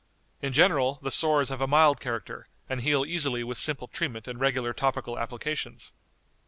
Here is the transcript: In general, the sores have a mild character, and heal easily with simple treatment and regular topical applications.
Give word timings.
In 0.41 0.51
general, 0.51 0.97
the 1.03 1.11
sores 1.11 1.49
have 1.49 1.61
a 1.61 1.67
mild 1.67 1.99
character, 1.99 2.47
and 2.67 2.81
heal 2.81 3.05
easily 3.05 3.43
with 3.43 3.59
simple 3.59 3.87
treatment 3.87 4.27
and 4.27 4.39
regular 4.39 4.73
topical 4.73 5.19
applications. 5.19 5.91